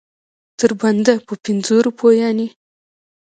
[0.59, 2.47] تر بنده په پنځو روپو یعنې.